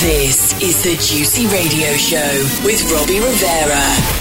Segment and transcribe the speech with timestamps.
[0.00, 3.76] This is the Juicy Radio Show with Robbie Rivera.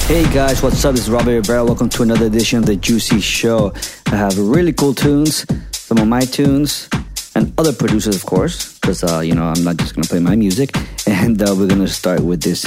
[0.07, 0.93] Hey guys, what's up?
[0.93, 1.63] This is Robbie Rivera.
[1.63, 3.71] Welcome to another edition of the Juicy Show.
[4.07, 6.89] I have really cool tunes, some of my tunes,
[7.33, 10.35] and other producers, of course, because uh, you know I'm not just gonna play my
[10.35, 10.75] music.
[11.07, 12.65] And uh, we're gonna start with this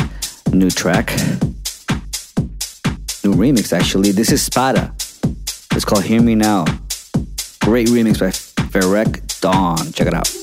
[0.51, 1.11] new track,
[3.23, 4.13] new remix actually.
[4.13, 4.95] This is Spada.
[5.73, 6.65] It's called "Hear Me Now."
[7.61, 8.31] Great remix by
[8.71, 9.93] Ferreck Dawn.
[9.93, 10.42] Check it out.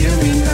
[0.00, 0.49] you mean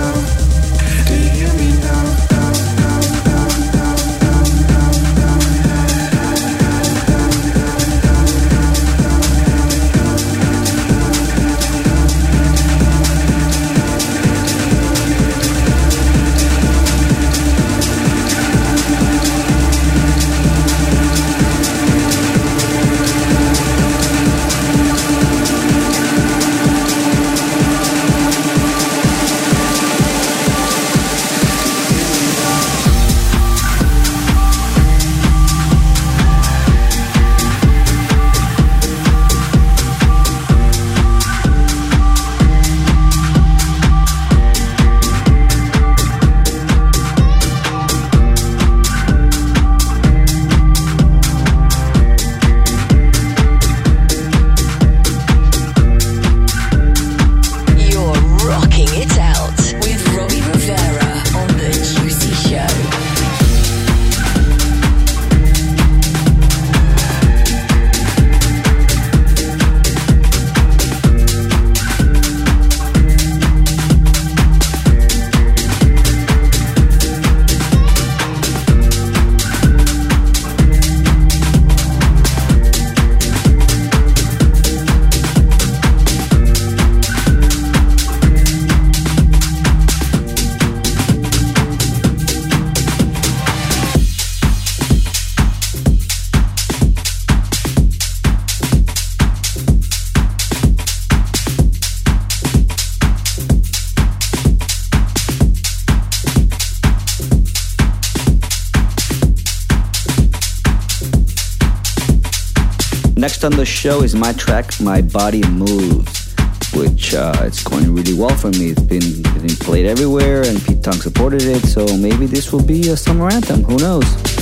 [113.16, 116.34] next on the show is my track, My Body Moves,
[116.74, 118.70] which uh, it's going really well for me.
[118.70, 122.90] It's been getting played everywhere, and Pete Tong supported it, so maybe this will be
[122.90, 123.62] a summer anthem.
[123.64, 124.35] Who knows?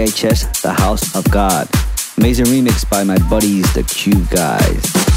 [0.00, 1.68] DHS, The House of God.
[2.16, 5.09] Amazing remix by my buddies, the Cube Guys.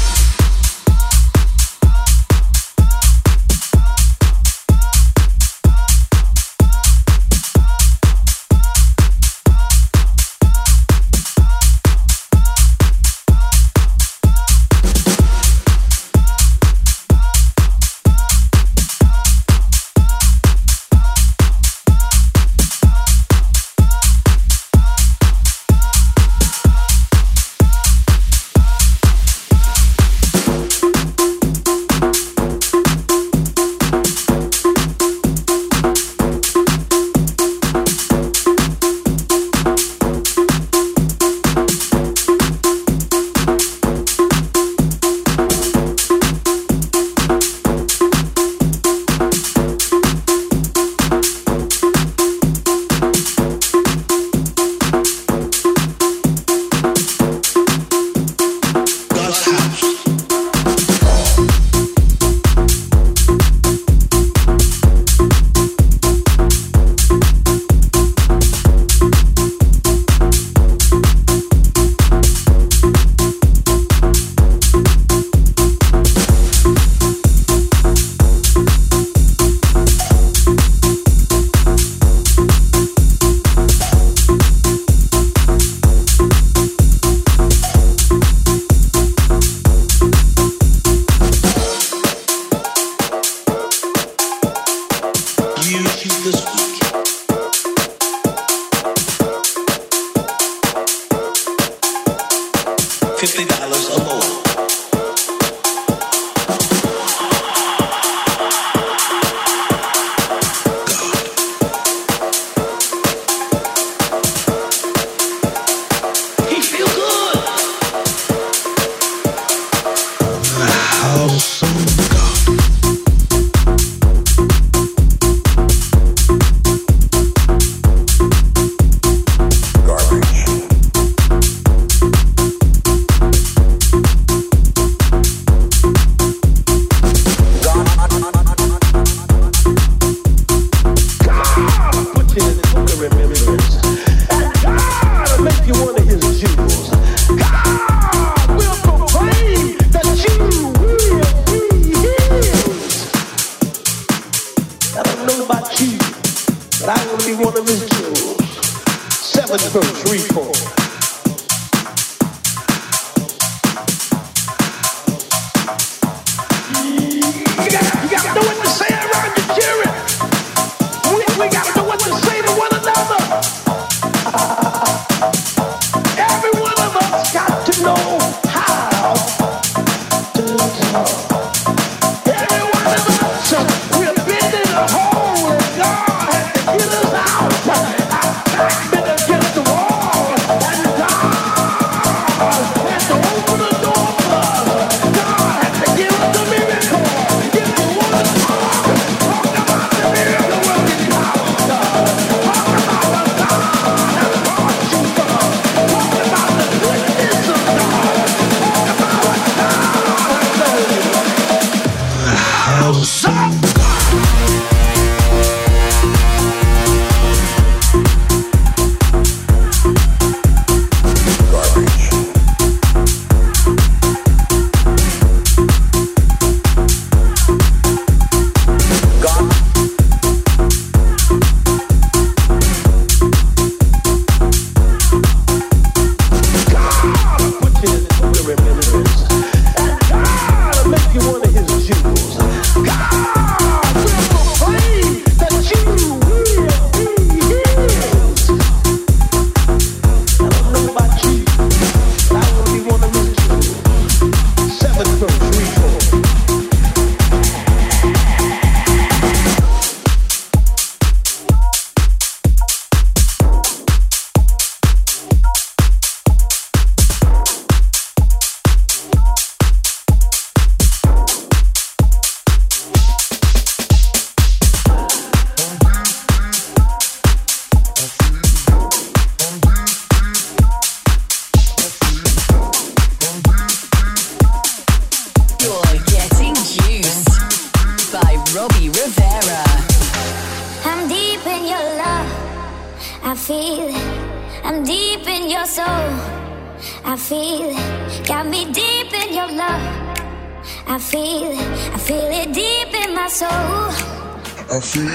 [304.76, 305.08] I feel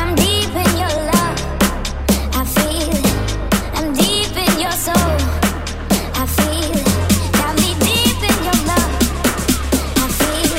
[0.00, 1.40] I'm deep in your love
[2.32, 2.90] I feel.
[3.74, 5.16] I'm deep in your soul.
[6.14, 6.72] I feel
[7.36, 8.92] that be deep in your love.
[10.02, 10.56] I feel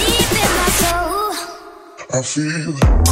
[0.00, 1.32] deep in my soul.
[2.10, 3.07] I feel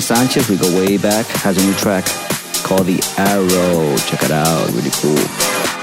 [0.00, 2.04] Sanchez, we go way back, has a new track
[2.62, 3.96] called The Arrow.
[4.06, 5.73] Check it out, really cool.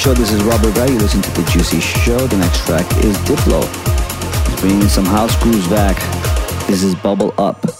[0.00, 0.14] Show.
[0.14, 0.90] This is Robbie Rivera.
[0.90, 2.16] You listen to the Juicy Show.
[2.26, 3.60] The next track is Diplo.
[4.62, 5.96] Bringing some house grooves back.
[6.66, 7.79] This is Bubble Up.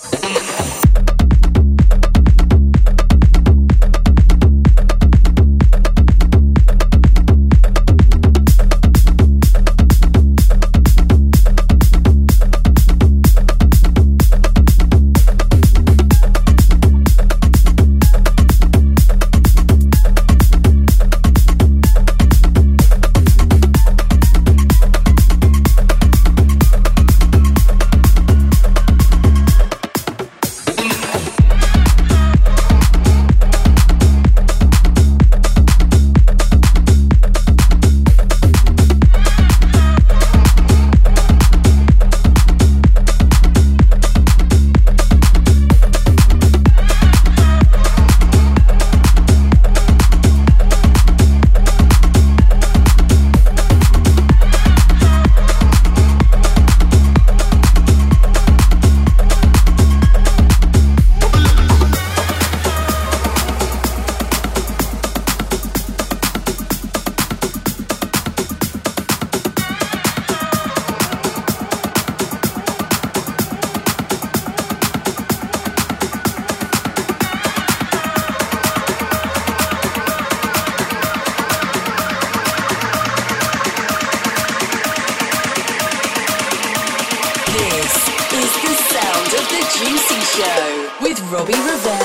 [91.45, 91.99] be revenged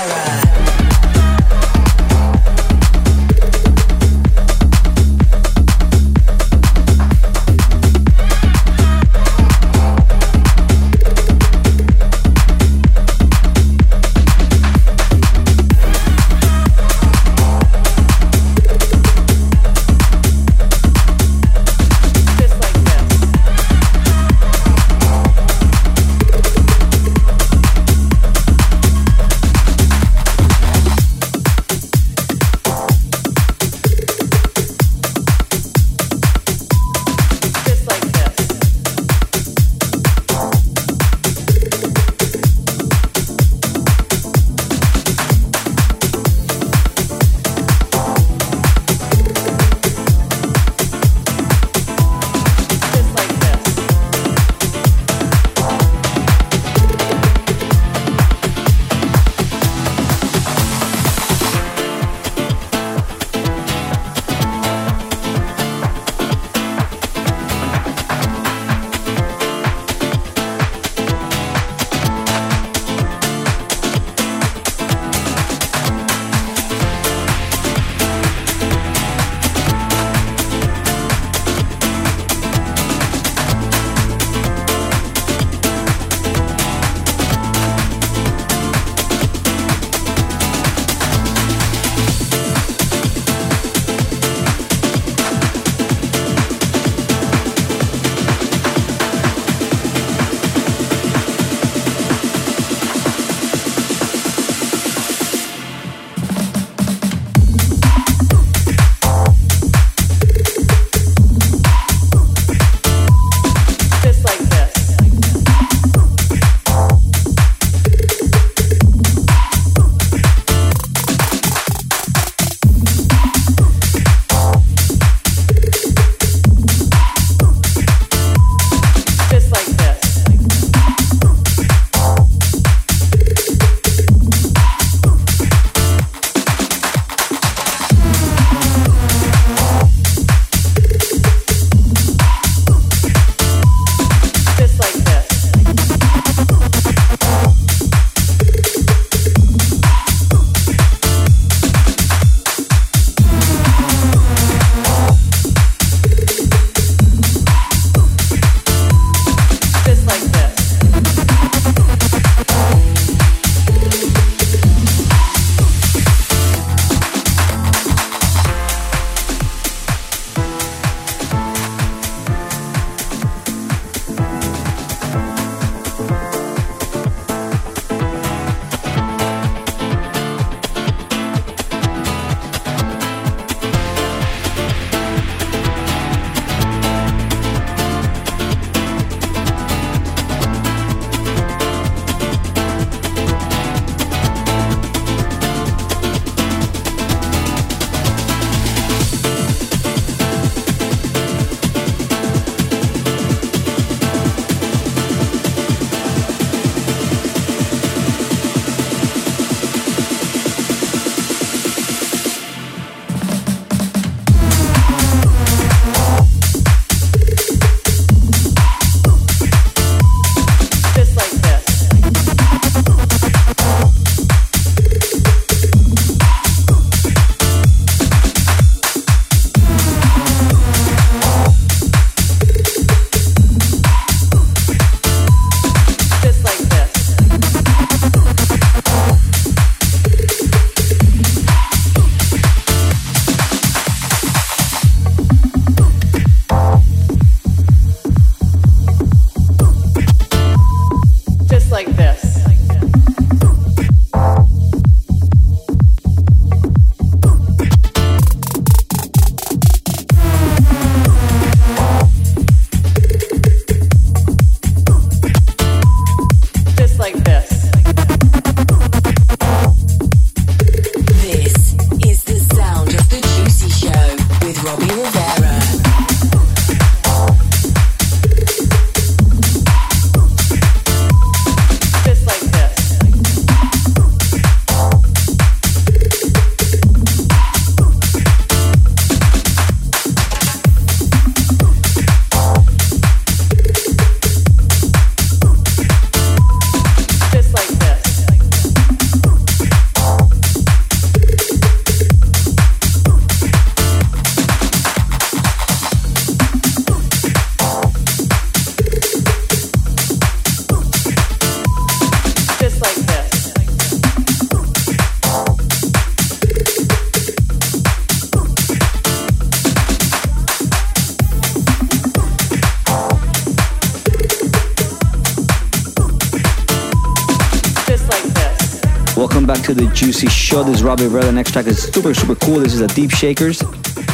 [329.16, 330.64] Welcome back to the Juicy Show.
[330.64, 331.08] This is Robbie.
[331.08, 332.60] The next track is super, super cool.
[332.60, 333.64] This is a Deep Shakers.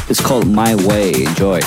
[0.08, 1.24] It's called My Way.
[1.24, 1.60] Enjoy.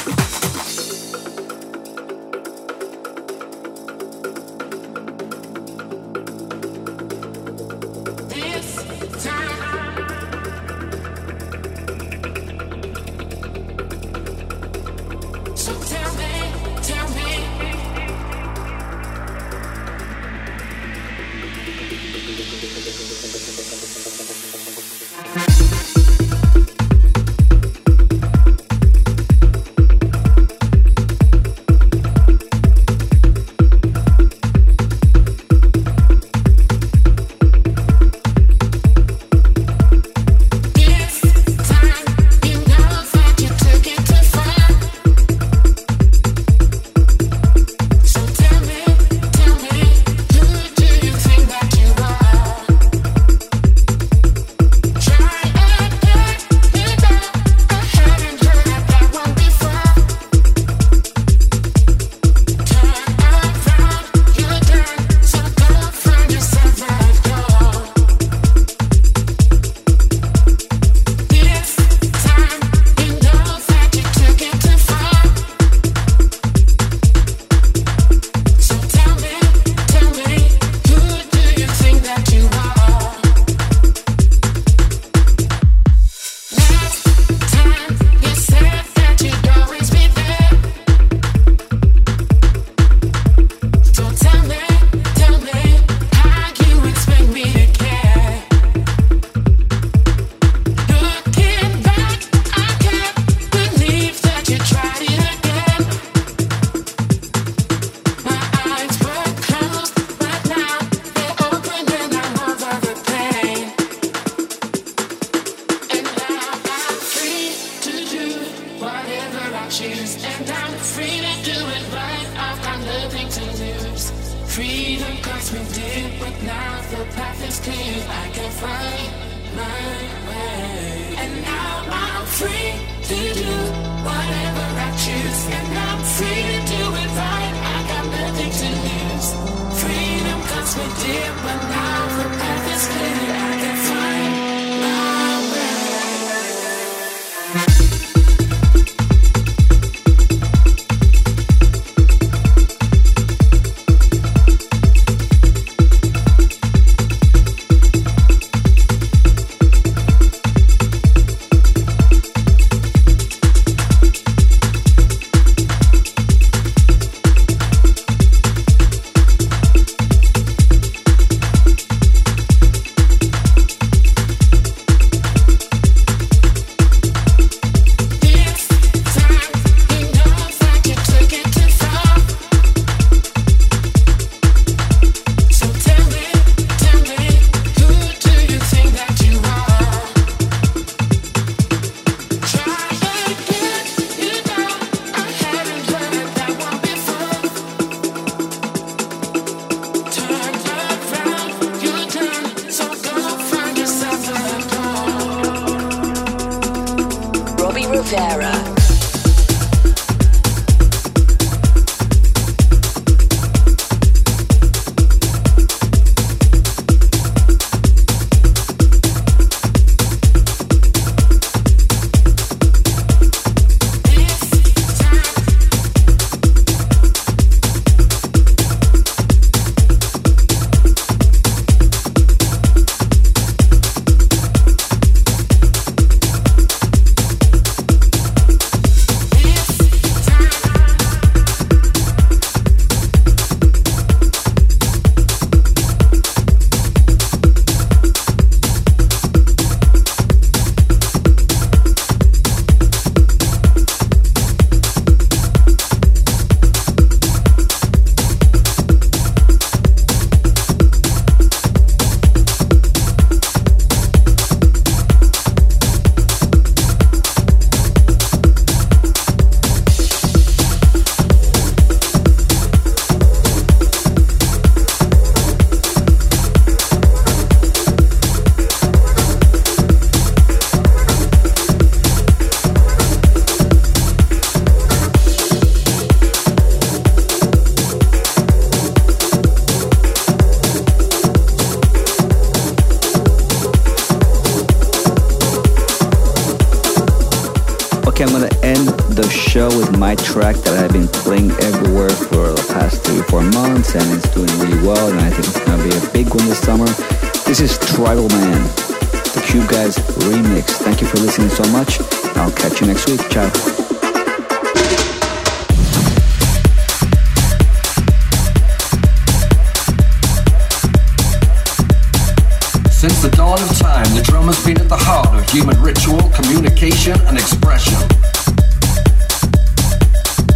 [323.24, 327.16] The dawn of time, the drum has been at the heart of human ritual, communication,
[327.24, 327.96] and expression.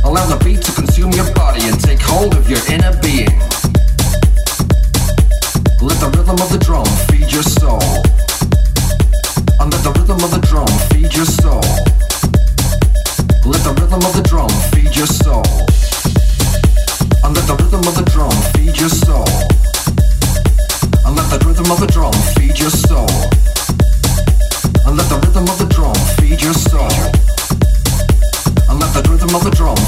[0.04, 3.32] Allow the beat to consume your body and take hold of your inner being.
[5.80, 7.80] Let the rhythm of the drum feed your soul.
[9.64, 11.64] And let the rhythm of the drum feed your soul.
[13.48, 15.48] Let the rhythm of the drum feed your soul.
[17.24, 19.24] And let the rhythm of the drum feed your soul.
[21.08, 23.08] And let the rhythm of the drum feed your soul.
[24.84, 26.84] And let the rhythm of the drum feed your soul.
[28.68, 29.87] And let the rhythm of the drum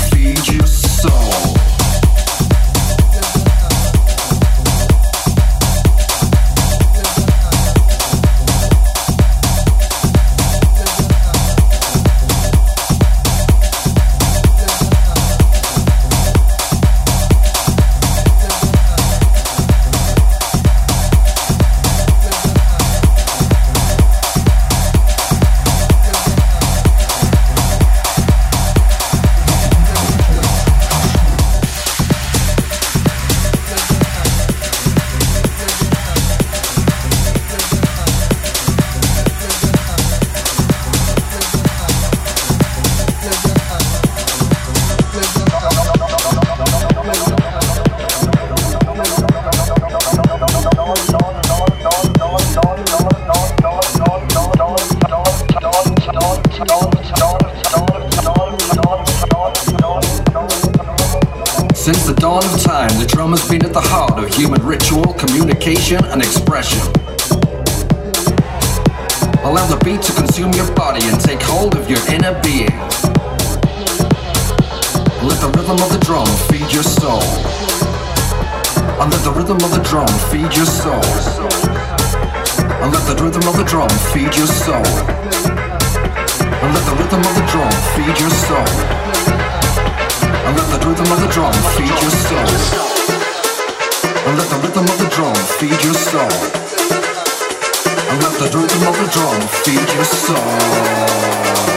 [66.60, 66.92] expression.
[69.44, 72.76] Allow the beat to consume your body and take hold of your inner being.
[75.24, 77.24] Let the rhythm of the drum feed your soul.
[79.00, 81.00] And let the rhythm of the drum feed your soul.
[82.82, 84.84] And let the rhythm of the drum feed your soul.
[86.60, 88.68] And let the rhythm of the drum feed your soul.
[90.44, 92.99] And let the rhythm of the drum feed your soul.
[94.26, 96.30] And let the rhythm of the drum feed your soul.
[98.10, 101.69] And let the rhythm of the drum feed your soul.